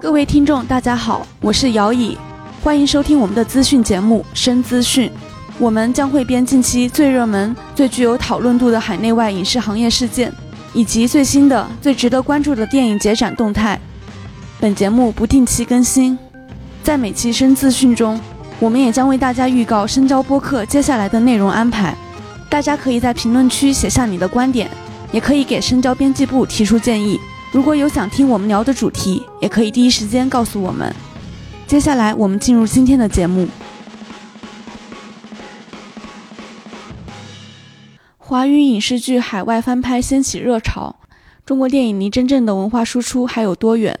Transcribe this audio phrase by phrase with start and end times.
[0.00, 2.16] 各位听众，大家好，我是姚乙，
[2.62, 5.10] 欢迎收听我们的资讯节目《深资讯》。
[5.58, 10.32] 我们将会编近期最热门、最具有讨论度的海内外影视行业事件，
[10.72, 13.78] 以及最新的、最值得关注的电影节展动态。
[14.58, 16.18] 本节目不定期更新，
[16.82, 18.18] 在每期《深资讯》中，
[18.58, 21.94] 我们也将为大家预告深交播客接下来的内容安排。
[22.48, 24.70] 大家可以在评论区写下你的观点，
[25.12, 27.20] 也可以给深交编辑部提出建议。
[27.52, 30.94] 如果有想听我们聊的主题，也可以第一时间告诉我们。
[31.66, 33.48] 接下来，我们进入今天的节目。
[38.18, 41.00] 华语影视剧海外翻拍掀起热潮，
[41.44, 43.98] 中国电影离真正的文化输出还有多远？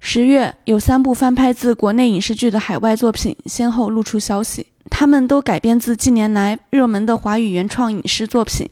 [0.00, 8.68] 十月，有三部翻拍自国内影视剧的海外作品先后露出消息，他们都改编自近年来热门的华语原创影视作品。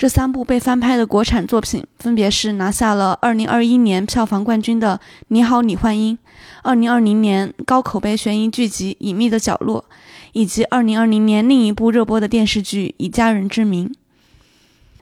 [0.00, 6.16] 这三部被翻拍的国产作品，分别是拿下了2021年票房冠军的《你好，李焕英》
[6.74, 9.84] ，2020年高口碑悬疑剧集《隐秘的角落》，
[10.32, 13.88] 以及2020年另一部热播的电视剧《以家人之名》。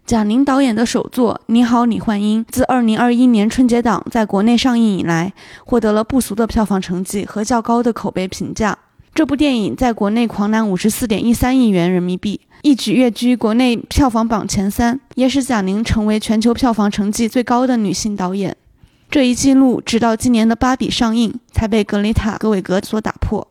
[0.04, 5.32] 贾玲导演的首作《你好，李焕英》自2021年春节档在国内上映以来，
[5.64, 8.76] 获得了不俗的票房成绩和较高的口碑评价。
[9.18, 12.40] 这部电影在国内狂揽54.13亿元人民币。
[12.62, 18.56] 一举跃居国内票房榜前三，也使贾玲成为全球票房成绩最高的女性导演。
[19.10, 23.48] 这一记录直到今年的《芭比》上映才被格雷塔·格韦格所打破。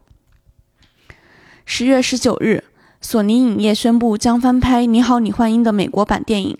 [1.65, 2.63] 十月十九日，
[3.01, 6.57] 索尼影业宣布将翻拍《你好，李焕英》的美国版电影，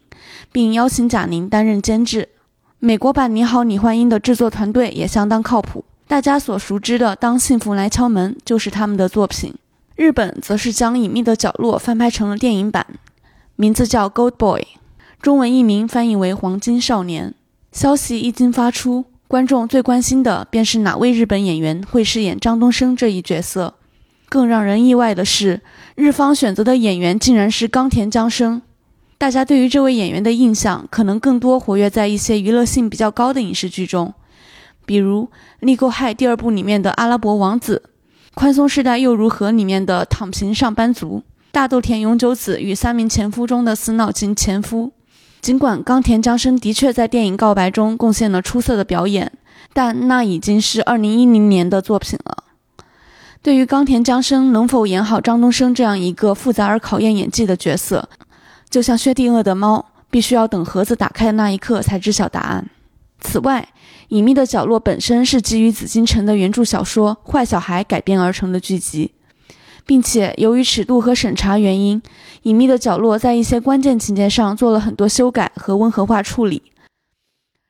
[0.52, 2.28] 并邀请贾玲担任监制。
[2.80, 9.54] 美国版《你好，李焕英》的制作团队也相当靠谱，大家所熟知的《当幸福来敲门》就是他们的作品。
[9.98, 12.88] 日本则是将《隐秘的角落》翻拍成了电影版，
[13.58, 14.62] 名字叫《Gold Boy》，
[15.22, 17.32] 中文译名翻译为《黄金少年》。
[17.78, 23.74] 消息一经发出，观众最关心的便是哪位日本演员会饰演张东升这一角色。
[24.30, 25.60] 更让人意外的是，
[25.96, 28.62] 日方选择的演员竟然是冈田将生。
[29.18, 34.14] 大家对于这位演员的印象，可能更多活跃在一些娱乐性比较高的影视剧中，
[34.88, 35.26] 比如
[35.60, 37.84] 《利沟害》第二部里面的阿拉伯王子。
[38.34, 39.52] 宽松时代又如何？
[39.52, 44.94] 里面的躺平上班族，大豆田永久子与三名前夫中的死脑筋前夫。
[45.42, 49.32] 尽管冈田将生的确在电影《告白》中贡献了出色的表演，
[49.74, 52.44] 但那已经是二零一零年的作品了。
[53.42, 58.08] 对于冈田将生能否演好张东升这样一个复杂而考验演技的角色，
[58.70, 62.70] 就像薛定谔的猫，必须要等盒子打开的那一刻才知晓答案。
[63.20, 63.68] 此外，
[64.10, 69.12] 《隐秘的角落》本身是基于紫禁城的原著小说《坏小孩》改编而成的剧集，
[69.86, 72.02] 并且由于尺度和审查原因，
[72.44, 76.62] 《隐秘的角落》在一些关键情节上做了很多修改和温和化处理。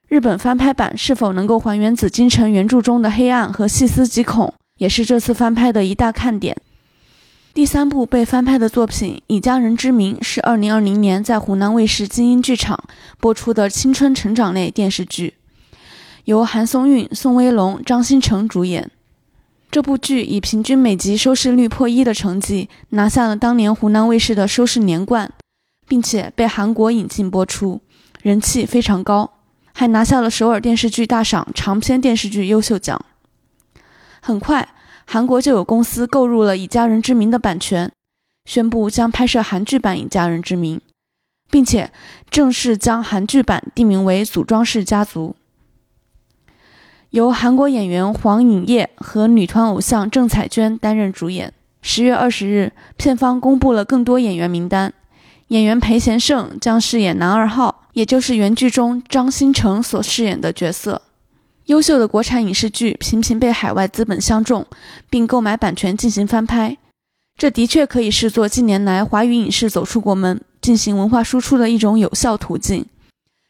[0.07, 6.55] 日本翻拍版是否能够还原紫禁城原著中的黑暗和细思极恐，也是这次翻拍的一大看点。
[7.53, 12.79] 第三部被翻拍的作品《以家人之名》是2020年在湖南卫视金鹰剧场
[13.19, 15.33] 播出的青春成长类电视剧。
[16.27, 18.91] 由韩松韵、宋威龙、张新成主演，
[19.71, 25.31] 这部剧以平均每集收视率破一的成绩拿下了当年湖南卫视的收视年冠，
[25.87, 27.79] 并且被韩国引进播出，
[28.21, 29.35] 人气非常高，
[29.71, 32.99] 还拿下了首尔电视剧大赏长篇电视剧优秀奖。
[34.19, 34.67] 很快，
[35.05, 37.89] 韩国就有公司购入了《以家人之名》的版权，
[38.43, 40.75] 宣布将拍摄韩剧版《以家人之名》，
[41.49, 41.89] 并且
[42.29, 45.33] 正式将韩剧版定名为《组装式家族》。
[47.17, 51.51] 由韩国演员黄颖烨和女团偶像郑彩娟担任主演。
[51.81, 54.93] 十月二十日，片方公布了更多演员名单。
[55.47, 61.01] 演员裴贤胜将饰演男二号，也就是原剧中张新成所饰演的角色。
[61.65, 64.63] 优秀的国产影视剧频频被海外资本相中，
[65.09, 66.77] 并购买版权进行翻拍，
[67.35, 72.85] 这的确可以视作近年来华语影视走出国门、进行文化输出的一种有效途径。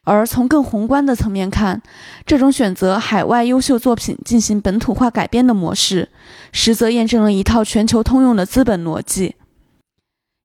[0.08, 1.82] 而从更宏观的层面看，
[2.24, 6.08] 这种选择海外优秀作品进行本土化改编的模式，
[6.50, 9.36] 实则验证了一套全球通用的资本逻辑。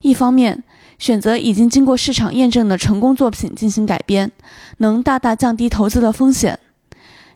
[0.03, 0.63] 一方面，
[0.99, 4.29] 选择已经经过市场验证的成功作品进行改编，
[4.79, 6.57] 能大大降低投资的风险；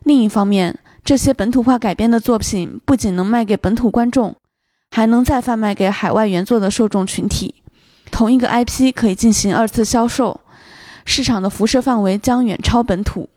[0.04, 4.36] 另一方面，这些本土化改编的作品不仅能卖给本土观众，
[4.90, 7.54] 还能再贩卖给海外原作的受众群体。
[8.10, 10.38] 同一个 IP 可以进行二次销售。
[11.08, 13.30] 市场的辐射范围将远超本土。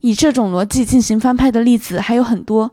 [0.00, 2.72] 以这种逻辑进行翻拍的例子还有很多，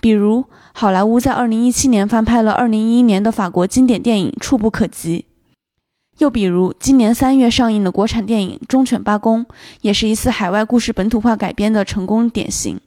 [0.00, 5.18] 比如好莱坞在2017年翻拍了2011年的法国经典电影《触不可及》，
[6.16, 9.44] 又比如今年三月上映的国产电影《忠犬八公》，
[9.82, 12.80] 也是一次海外故事本土化改编的成功典型。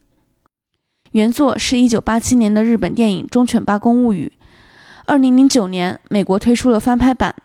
[1.12, 4.34] 原作是一九八七年的日本电影《忠犬八公物语》，
[5.06, 7.36] 二零零九年美国推出了翻拍版，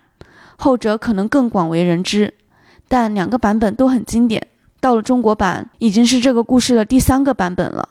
[0.57, 2.35] 后者可能更广为人知，
[2.91, 4.49] 但两个版本都很经典。
[4.81, 7.89] 到了中国版，已经是这个故事的第三个版本了。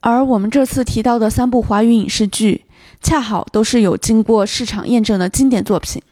[0.00, 2.66] 而我们这次提到的三部华语影视剧，
[3.00, 6.02] 恰好都是有经过市场验证的经典作品。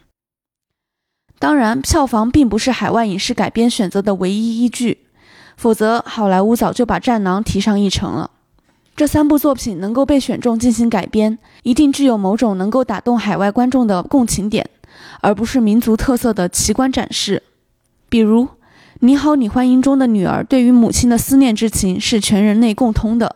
[1.38, 5.06] 当然，票房并不是海外影视改编选择的唯一依据，
[5.58, 8.30] 否则好莱坞早就把战狼提上议程了。
[8.96, 14.70] 这三部作品能够被选中进行改编，一定具有某种能够打动海外观众的共情点，
[15.20, 17.42] 而不是民族特色的奇观展示。
[18.14, 18.44] 比如，
[19.00, 23.34] 《你好，李焕英》中的女儿对于母亲的思念之情是全人类共通的，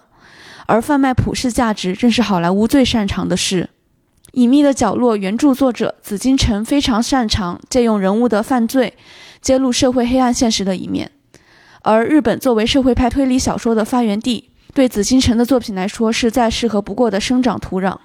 [0.66, 3.70] 而贩卖普世价值正是好莱坞最擅长的事。
[4.34, 8.94] 《隐秘的角落》原著作者紫金陈非常擅长借用人物的犯罪，
[9.42, 11.10] 揭露社会黑暗现实的一面，
[11.82, 14.50] 而日本作为社会派推理小说的发源地。
[14.72, 17.96] 对紫禁城的作品来说，是再适合不过的生长土壤。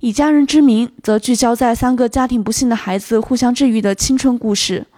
[0.00, 4.88] 以家人之名，则聚焦在三个家庭不幸的孩子互相治愈的青春故事，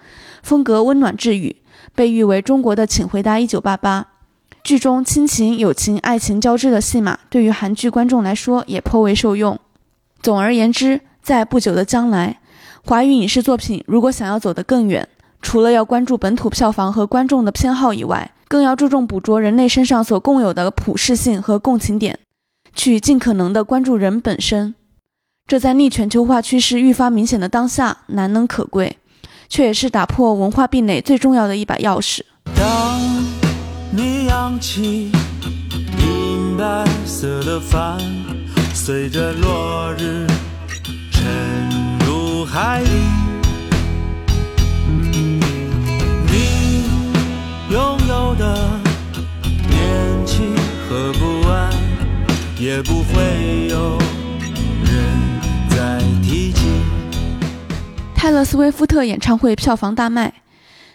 [0.43, 1.57] 风格温暖治愈，
[1.95, 4.03] 被誉为中国的《请回答一九八八》。
[4.63, 9.59] 剧中亲情、友情、爱情交织的戏码，对于韩剧观众来说也颇为受用。
[10.21, 12.41] 总而言之，在不久的将来，
[12.85, 15.09] 华语影视作品如果想要走得更远，
[15.41, 22.19] 除了要关注本土票房和观众的偏好以外，更要注重捕捉人类身上所共有的普适性和共情点，
[22.75, 24.75] 去尽可能的关注人本身。
[25.47, 28.99] 这在逆全球化趋势愈发明显的当下难能可贵，
[29.49, 32.21] 却也是打破文化壁垒最重要的一把钥匙。
[32.55, 33.01] 当
[33.91, 35.11] 你扬起
[35.99, 37.99] 银白色的帆，
[38.75, 40.27] 随着落日
[41.11, 41.25] 沉
[42.07, 42.96] 入海底。
[58.57, 60.33] 斯威夫特演唱会票房大卖，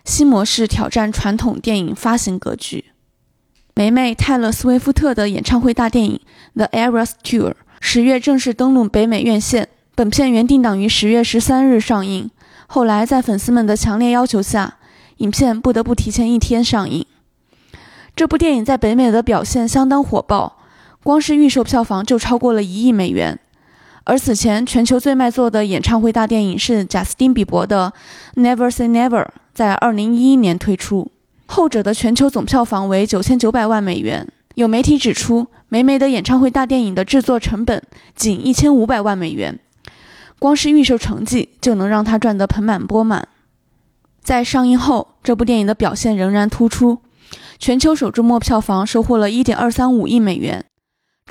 [0.03, 2.85] 新模式挑战传统电影发行格局。
[3.75, 6.19] 梅梅泰勒·斯威夫特的演唱会大电影
[6.57, 7.49] 《The Eras Tour》
[7.79, 9.69] 十月正式登陆北美院线。
[9.93, 12.31] 本片原定档于十月十三日上映，
[12.65, 14.77] 后来在粉丝们的强烈要求下。
[15.17, 17.05] 影片不得不提前一天上映。
[18.15, 20.57] 这部电影在北美的表现相当火爆，
[21.03, 23.39] 光是预售票房就超过了一亿美元。
[24.11, 27.93] 而此前全球最卖座的演唱会大电影是贾斯汀·比伯的
[28.41, 29.23] 《Never Say Never》，
[29.53, 31.09] 在2011年推出，
[31.45, 34.27] 后者的全球总票房为九千九百万美元。
[34.55, 37.81] 有媒体指出，梅梅的演唱会大电影的制作成本
[38.13, 39.57] 仅一千五百万美元，
[40.37, 43.29] 光是预售成绩就能让他赚得盆满钵满。
[44.21, 46.97] 在上映后，这部电影的表现仍然突出，
[47.57, 50.65] 全球首周末票房收获了1.235亿美元。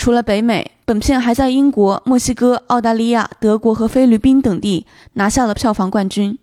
[0.01, 6.39] 除了北美，本片还在英国、墨西哥、澳大利亚、德国和菲律宾等地拿下了票房冠军。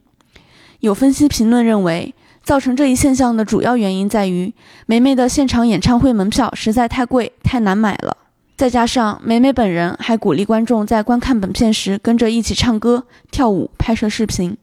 [0.82, 2.14] 有分析评论认为，
[2.44, 4.54] 造成这一现象的主要原因在于
[4.86, 8.16] 梅梅的现场演唱会门票实在太贵、太难买了，
[8.56, 14.56] 再加上梅梅本人还鼓励观众在观看本片时跟着一起唱歌、跳舞、拍摄视频。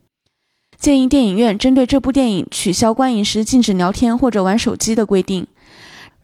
[0.78, 5.48] 建议电影院针对这部电影取消观影时禁止聊天或者玩手机的规定，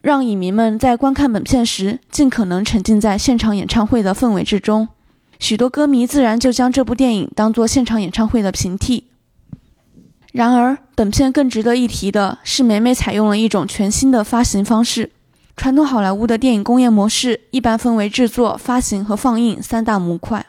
[0.01, 4.87] 让影迷们在观看本片时尽可能沉浸在现场演唱会的氛围之中。
[5.39, 9.07] 许多歌迷自然就将这部电影当作现场演唱会的平替。
[10.31, 15.11] 然而，本片更值得一提的是，美美采用了一种全新的发行方式。
[15.57, 20.45] 传统好莱坞的电影工业模式一般分为制作、发行和放映三大模块，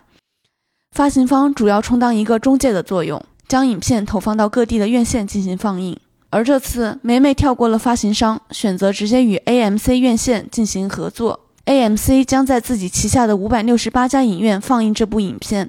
[0.92, 3.22] 发行方主要充当一个中介的作用。
[3.48, 5.98] 将影片投放到各地的院线进行放映，
[6.32, 11.40] 而这次美美跳过了发行商，选择直接与 AMC 院线进行合作。
[11.66, 15.68] AMC 将在自己旗下的五百六十八家影院放映这部影片，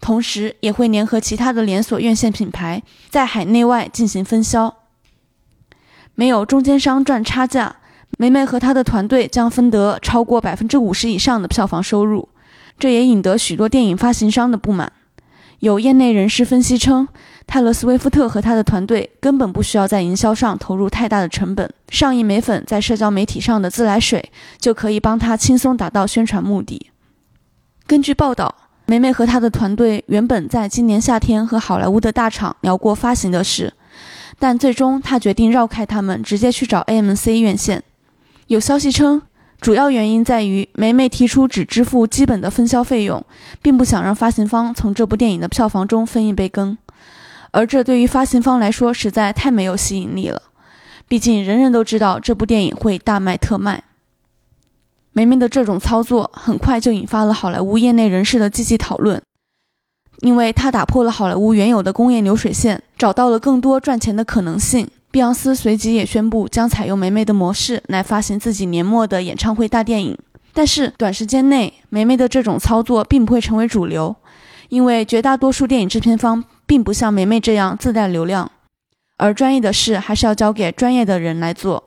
[0.00, 4.72] 同时也会联合其他的连锁院线品牌，在海内外进行分销。
[6.14, 7.78] 没有中间商赚差价，
[8.16, 12.28] 美美和她的团队将分得超过百分之五十以上的票房收入，
[12.78, 14.92] 这也引得许多电影发行商的不满。
[15.60, 17.08] 有业内人士分析称，
[17.46, 26.90] 泰勒·斯威夫特和他的团队根本不需要在营销上投入太大的成本，上亿美粉在社交媒体上的自来水就可以帮他轻松达到宣传目的。
[27.86, 28.54] 根据报道，
[28.86, 33.72] 梅梅和他的团队原本在今年夏天和好莱坞的大厂聊过发行的事，
[34.38, 37.82] 但最终他决定绕开他们，直接去找 AMC 院线。
[38.48, 39.22] 有消息称。
[39.58, 43.24] 主要原因在于，梅梅提出只支付基本的分销费用，
[43.62, 46.76] 并不想让发行方从这部电影的票房中分一杯羹，
[47.56, 50.42] 而这对于发行方来说实在太没有吸引力了。
[51.08, 53.82] 毕竟人人都知道这部电影会大卖特卖。
[55.14, 59.22] 梅梅的这种操作很快就引发了好莱坞业内人士的积极讨论，
[60.18, 64.86] 因为他打破了好莱坞原有的工业流水线，找到了更多赚钱的可能性。
[65.10, 70.18] 碧昂斯随即也宣布将采用梅梅的模式来发行自己年末的演唱会大电影。
[70.52, 74.14] 但是短时间内，梅梅的这种操作并不会成为主流，
[74.68, 78.50] 因为绝大多数电影制片方并不像梅梅这样自带流量，
[79.16, 81.84] 而专业的事还是要交给专业的人来做。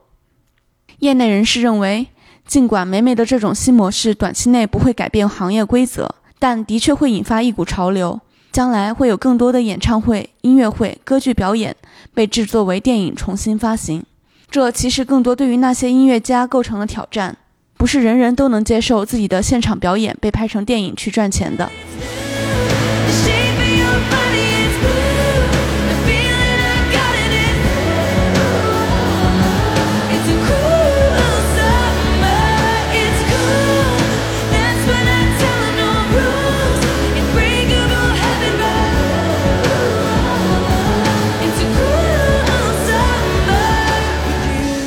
[0.99, 2.07] 业内人士认为。
[2.47, 8.19] 尽管梅梅的这种新模式短期内不会改变行业规则，但的确会引发一股潮流。
[8.51, 11.75] 将来会有更多的演唱会、音乐会、歌剧表演
[12.15, 14.03] 被制作为电影重新发行。
[14.49, 17.37] 这其实更多对于那些音乐家构成了挑战，
[17.77, 21.69] 不是人人都能接受自己的现场表演被拍成电影去赚钱的。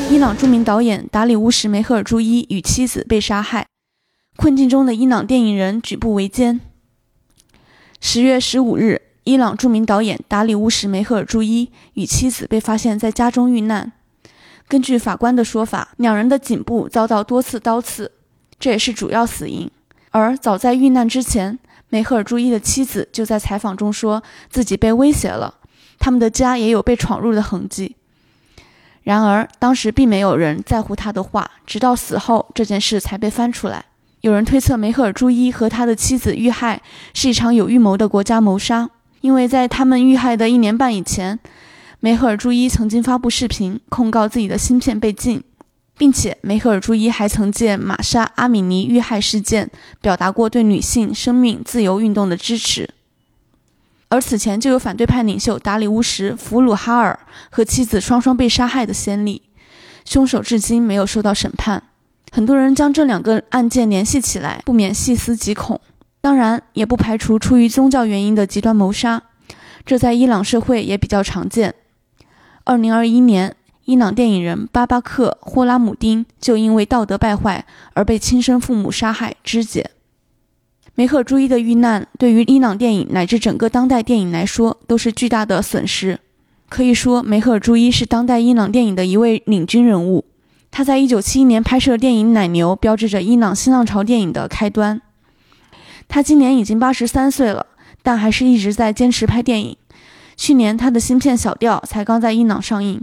[0.09, 3.67] 伊朗著名导演达里乌什梅赫尔朱伊与妻子被杀害，
[4.37, 6.61] 困境中的伊朗电影人举步维艰。
[8.01, 13.93] 十月十五日，伊朗著名导演达里乌什梅赫尔朱伊与妻子被发现在家中遇难。
[14.67, 18.11] 根据法官的说法，两人的颈部遭到多次刀刺，
[18.59, 19.71] 这也是主要死因。
[20.11, 25.55] 而早在遇难之前，梅赫尔朱伊的妻子就在采访中说自己被威胁了，
[25.99, 27.95] 他们的家也有被闯入的痕迹。
[29.05, 33.85] 然而，当时并没有人在乎他的话，直到死后，这件事才被翻出来。
[34.23, 36.81] 有人推测梅赫尔朱伊和他的妻子遇害
[37.13, 38.89] 是一场有预谋的国家谋杀，
[39.23, 41.39] 因为在他们遇害的一年半以前，
[42.01, 45.43] 梅赫尔朱伊曾经发布视频控告自己的芯片被禁，
[45.97, 52.91] 并且梅赫尔朱伊还曾借玛莎阿米尼遇害事件表达过对女性生命自由运动的支持。
[54.09, 59.41] 而此前就有反对派领袖达里乌什·弗鲁哈尔和妻子双双被杀害的先例，
[60.05, 61.83] 凶手至今没有受到审判。
[62.33, 65.81] 很多人将这两个案件联系起来，不免细思极恐。
[66.23, 69.25] 当然，也不排除出于宗教原因的极端谋杀，
[69.85, 71.75] 这在伊朗社会也比较常见。
[72.63, 79.91] 二零二一年，伊朗电影人巴巴克·霍拉姆丁就因为道德败坏而被亲生父母杀害肢解。
[80.95, 86.21] 梅赫朱伊的遇难，对于伊朗电影乃至整个当代电影来说，都是巨大的损失。
[86.69, 90.25] 可以说，梅赫朱伊是当代伊朗电影的一位领军人物。
[90.71, 95.03] 他在1971年拍摄电影《奶牛》，标志着伊朗新浪潮电影的开端。
[96.13, 97.65] 他今年已经83岁了，
[98.03, 99.75] 但还是一直在坚持拍电影。
[100.37, 103.01] 去年，他的新片《小调》才刚在伊朗上映，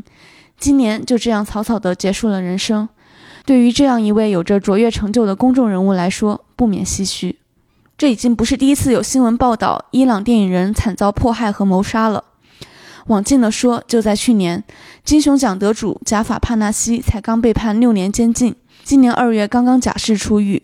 [0.59, 2.87] 今年就这样草草地结束了人生。
[3.47, 7.39] 对于这样一位有着卓越成就的公众人物来说，不免唏嘘。
[7.97, 12.25] 这已经不是第一次有新闻报道伊朗电影人惨遭迫害和谋杀了。
[13.07, 14.63] 往近了说，就在去年，
[15.03, 20.61] 金熊奖得主贾法帕纳西才刚被判六年监禁，今年二月刚刚假释出狱。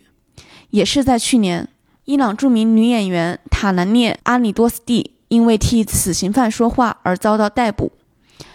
[0.70, 1.68] 也是在去年，
[2.06, 7.90] 伊朗著名女演员塔兰涅阿里多斯蒂因为替死刑犯说话而遭到逮捕。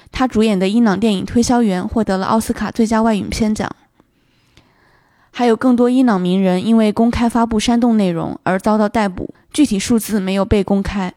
[0.10, 3.70] 她主演的伊朗电影《推销员》获得了奥斯卡最佳外语片奖。
[5.32, 11.14] 还有更多伊朗名人因为公开发布煽动内容而遭到逮捕，具体数字没有被公开。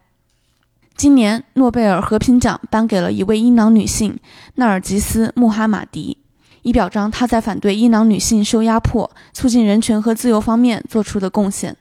[0.97, 4.19] 今年诺贝尔和平奖颁给了一位伊朗女性
[4.57, 6.19] 纳尔吉斯·穆哈马迪，
[6.63, 11.77] 以表彰她在反对伊朗女性受压迫、促进人权和自由方面做出的贡献。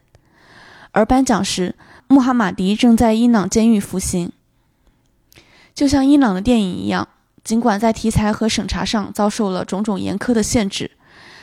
[0.93, 1.75] 而颁奖时，
[2.07, 4.31] 穆哈马迪正在伊朗监狱服刑。
[5.75, 7.07] 就像伊朗的电影一样，
[7.43, 10.91] 尽管在题材和审查上遭受了种种严苛的限制。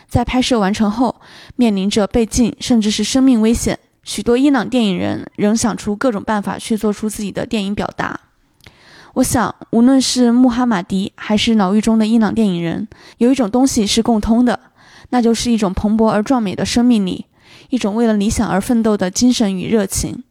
[0.09, 1.21] 在拍摄完成后，
[1.57, 3.79] 面临着被禁甚至是生命危险。
[4.03, 8.19] 许多伊朗电影人仍想出各种办法去做出自己的电影表达。
[9.15, 12.89] 我想，无论是穆哈马迪还是牢狱中的伊朗电影人，
[13.19, 14.59] 有一种东西是共通的，
[15.11, 17.27] 那就是一种蓬勃而壮美的生命力，
[17.71, 20.23] 一种为了理想而奋斗的精神与热情。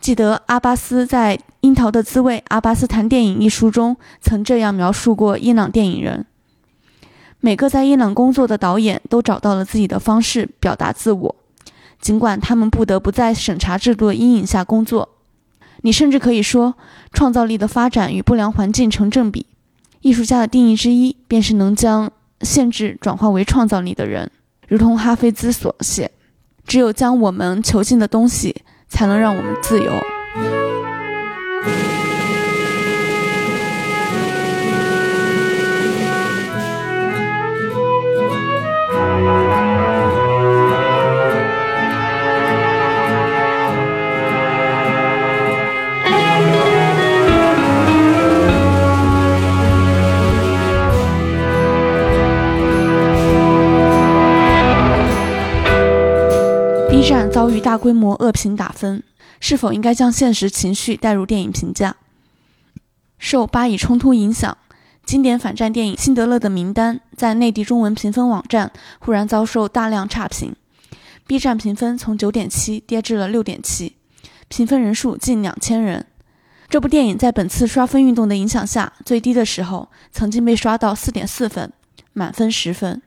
[0.00, 6.24] 记得阿巴斯在《樱桃的滋味：阿巴斯谈电影》一书中曾这样描述过伊朗电影人。
[7.40, 11.36] 每个在伊朗工作的导演都找到了自己的方式表达自我，
[12.00, 15.08] 尽管他们不得不在审查制度的阴影下工作。
[15.82, 16.74] 你甚至可以说，
[17.12, 19.46] 创造力的发展与不良环境成正比。
[20.00, 22.10] 艺术家的定义之一，便是能将
[22.42, 24.30] 限制转化为创造力的人。
[24.68, 26.10] 如同哈菲兹所写
[26.66, 29.92] ：“只有将我们囚禁的东西，才能让我们自由。”
[57.46, 59.04] 遭遇大规模恶评打分，
[59.38, 61.94] 是否应该将现实情绪带入电影评价？
[63.20, 64.58] 受巴以冲突影响，
[65.04, 70.56] 经典反战电影《辛德勒的名单》在内地中文评分网站忽然遭受大量差评
[71.28, 73.94] ，B 站评分从九点七跌至了六点七，
[74.48, 76.04] 评分人数近两千人。
[76.68, 81.72] 这部电影在本次刷分运动的影响下，最低的时候曾经被刷到四点四分，
[82.12, 83.00] 满分十分。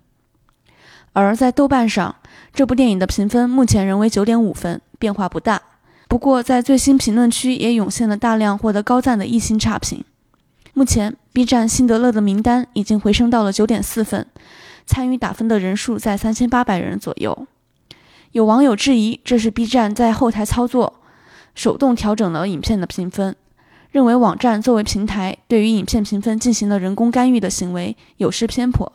[1.11, 2.15] 而在豆瓣上，
[2.59, 5.61] 这部电影的评分目前仍为九点五分，变化不大。
[6.09, 10.03] 不过，在最新评论区也涌现了大量获得高赞的一星差评。
[10.73, 14.27] 目前，B 站辛德勒的名单已经回升到了九点四分，
[14.85, 17.47] 参与打分的人数在三千八百人左右。
[18.33, 20.99] 有网友质疑，这是 B 站在后台操作，
[21.55, 23.37] 手动调整了影片的评分。
[23.91, 28.91] 认为网站作为平台对于影片评分进行了人工干预的行为有失偏颇。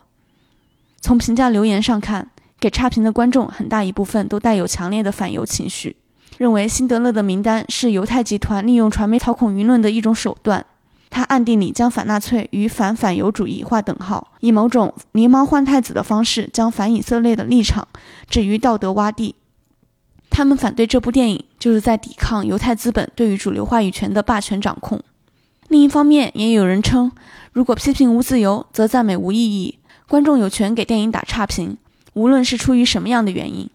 [1.01, 2.29] 从评价留言上看，
[2.65, 5.95] 给差评的观众很大一部分都带有强烈的反犹情绪，
[6.39, 10.65] 认为辛德勒的名单是犹太集团利用传媒操控舆论的一种手段。
[11.11, 17.87] 他暗地里将反纳粹与反反犹主义划等号，以某种狸猫换太子的方式将反以色列的立场
[18.27, 19.35] 置于道德洼地。
[20.31, 24.99] 他们反对这部电影，就是在抵抗犹太资本对于主流话语权的霸权掌控。
[25.67, 27.11] 另一方面，也有人称，
[27.53, 29.77] 如果批评无自由，则赞美无意义。
[30.07, 31.77] 观众有权给电影打差评，
[32.15, 33.69] 无论是出于什么样的原因。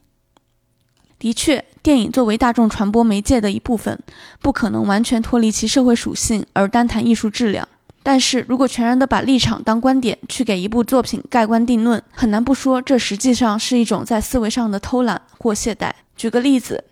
[1.19, 3.99] 的确，电影作为大众传播媒介的一部分，
[4.41, 7.69] 不可能完全脱离其社会属性而单谈艺术质量。
[8.03, 15.93] 但是如果全然的把立场当观点去给一部作品盖棺定论，很难不说这实际上是一种在思维上的偷懒或懈怠。
[16.17, 16.83] 举个例子，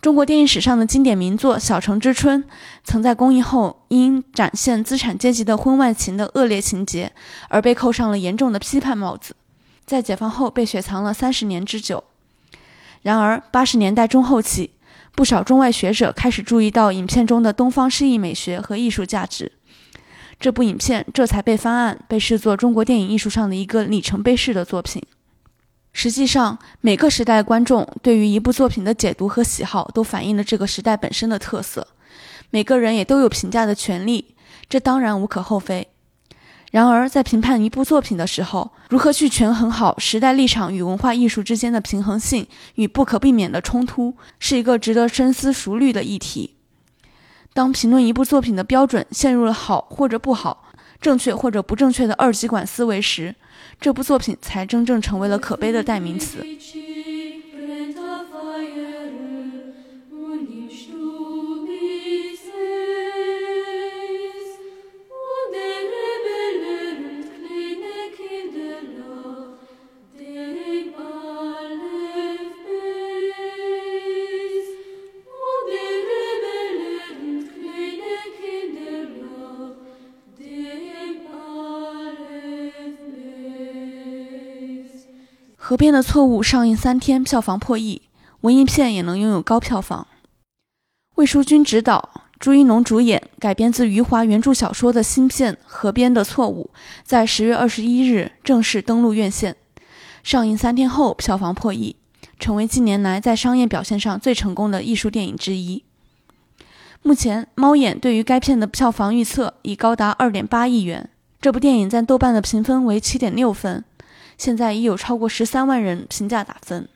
[0.00, 2.44] 中国电影史上的经典名作《小城之春》，
[2.84, 7.10] 曾在公映后因展现资产阶级的婚外情的恶劣情节
[7.48, 9.34] 而被扣上了严重的批判帽子，
[9.86, 12.04] 在解放后被雪藏了三十年之久。
[13.02, 14.70] 然而，八十年代中后期，
[15.14, 19.52] 不少中外学者开始注意到影片中的东方诗意美学和艺术价值，
[20.40, 25.02] 这部影片这才被翻案，被视作中国电影艺术上的一个里程碑式的作品。
[25.92, 31.86] 实际上，每个时代观众对于一部作品的解读和喜好，都反映了这个时代本身的特色。
[32.50, 34.34] 每个人也都有评价的权利，
[34.68, 35.88] 这当然无可厚非。
[36.74, 46.56] 然而，在评判一部作品的时候，如何去权衡好时代立场与文化艺术之间的平衡性与不可避免的冲突，是一个值得深思熟虑的议题。
[47.52, 53.36] 当评论一部作品的标准陷入了好或者不好、正确或者不正确的二极管思维时，
[53.80, 56.44] 这部作品才真正成为了可悲的代名词。
[85.84, 88.00] 河边的错误上映三天，票房破亿，
[88.40, 90.06] 文艺片也能拥有高票房。
[91.16, 96.70] 魏书君执导，朱一龙主演，改编自余华原著小说的新片《河边的错误》
[97.04, 99.56] 在十月二十一日正式登陆院线。
[100.22, 101.96] 上映三天后，票房破亿，
[102.38, 105.84] 成为近年来在商业表现上最成功的艺术电影之一。
[107.02, 111.10] 目前，猫眼对于该片的票房预测已高达二点八亿元。
[111.42, 113.84] 这部电影在豆瓣的评分为七点六分。
[114.36, 116.88] 现在已有超过十三万人评价打分。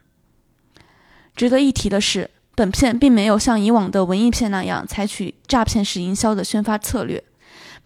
[1.37, 7.23] 值得一提的是，本片并没有像以往的文艺片那样采取诈骗式营销的宣发策略，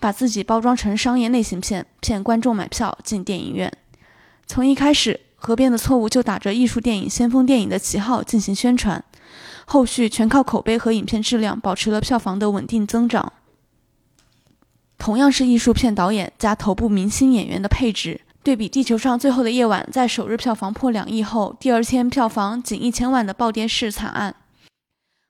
[0.01, 3.71] 把自己包装成商业类型片，骗观众买票进电影院。
[4.47, 9.05] 从一开始，《河边的错误》就打着艺术电影、先锋电影的旗号进行宣传，
[9.67, 13.33] 后续全靠口碑和影片质量保持了票房的稳定增长。
[14.99, 18.21] 同样是艺术片导演加头部明星演员的配置。
[18.45, 24.35] 对比《地球上最后的夜晚》在首日票房破两亿后，第二天票房仅一千万的暴跌式惨案，《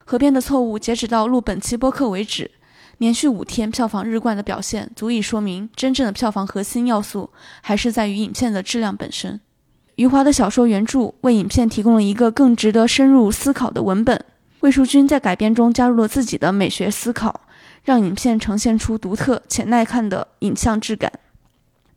[0.07, 2.51] 河边的错误》截止到录本期播客为止，
[2.96, 7.29] 连续五天票房日冠的表现，足以说明真正的票房核心要素
[7.61, 9.38] 还是在于影片的质量本身。
[9.96, 14.25] 余华的小说原著为影片提供了一个更值得深入思考的文本，
[14.61, 17.42] 魏淑君在改编中加入了自己的美学思考，
[17.85, 21.12] 让影片呈现出独特且耐看的影像质感。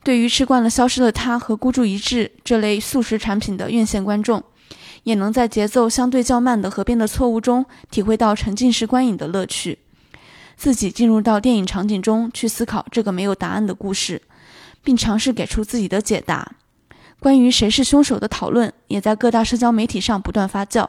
[0.05, 4.43] 对于吃惯了《消失的她》和《孤注一掷》这类速食产品的院线观众，
[5.01, 9.79] 也能在节奏相对较慢的《河边的错误》中体会到沉浸式观影的乐趣，
[10.55, 14.21] 自己进入到电影场景中去思考这个没有答案的故事，
[14.83, 16.51] 并尝试给出自己的解答。
[17.19, 20.87] 关于谁是凶手的讨论也在各大社交媒体上不断发酵，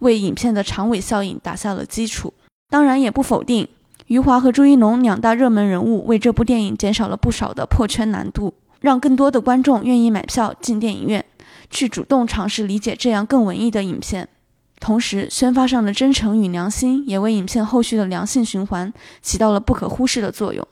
[0.00, 2.34] 为影片的长尾效应打下了基础。
[2.68, 3.66] 当然，也不否定
[4.12, 11.24] 余华和朱一龙两大热门人物为这部电影减少了不少的破圈难度，让更多的观众愿意买票进电影院，
[11.70, 14.28] 去主动尝试理解这样更文艺的影片。
[14.78, 20.68] 同时，宣发上的真诚与良心也为影片后续的良性循环起到了不可忽视的作用。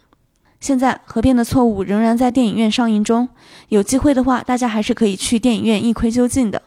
[0.61, 3.26] 现在，《河边的错误》仍然在电影院上映中，
[3.70, 6.61] 有机会的话，大家还是可以去电影院一窥究竟的。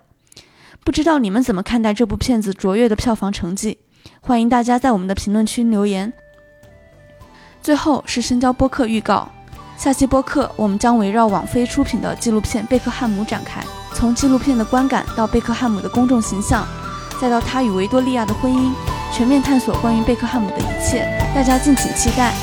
[0.83, 3.77] 不知道你们怎么看待这部片子卓越的票房成绩？
[4.21, 6.11] 欢迎大家在我们的评论区留言。
[7.63, 9.25] 最后是深交播客预告，
[9.77, 16.67] 下期播客我们将围绕网飞出品的纪录片《贝克汉姆》展开，从纪录片的观感到贝克汉姆的公众形象，
[17.21, 18.73] 再到他与维多利亚的婚姻，
[19.13, 22.33] 全面探索关于贝克汉姆的一切，大家敬请期待。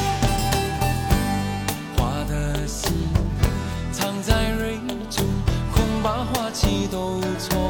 [1.98, 2.90] 花的心
[3.92, 4.78] 藏在蕊
[5.10, 5.26] 中，
[5.74, 7.69] 恐把花期都错。